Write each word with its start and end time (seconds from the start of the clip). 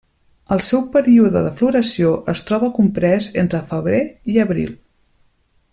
El 0.53 0.61
seu 0.67 0.79
període 0.95 1.43
de 1.47 1.51
floració 1.59 2.15
es 2.33 2.43
troba 2.51 2.71
comprés 2.79 3.29
entre 3.43 3.63
febrer 3.75 4.01
i 4.35 4.43
abril. 4.47 4.77